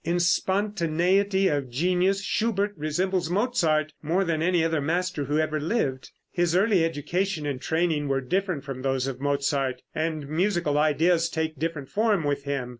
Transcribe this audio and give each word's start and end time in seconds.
In 0.03 0.19
spontaneity 0.19 1.47
of 1.47 1.69
genius 1.69 2.23
Schubert 2.23 2.73
resembles 2.75 3.29
Mozart 3.29 3.93
more 4.01 4.23
than 4.23 4.41
any 4.41 4.63
other 4.63 4.81
master 4.81 5.25
who 5.25 5.37
ever 5.37 5.59
lived. 5.59 6.09
His 6.31 6.55
early 6.55 6.83
education 6.83 7.45
and 7.45 7.61
training 7.61 8.07
were 8.07 8.19
different 8.21 8.63
from 8.63 8.81
those 8.81 9.05
of 9.05 9.21
Mozart, 9.21 9.83
and 9.93 10.27
musical 10.27 10.79
ideas 10.79 11.29
take 11.29 11.59
different 11.59 11.87
form 11.87 12.23
with 12.23 12.45
him. 12.45 12.69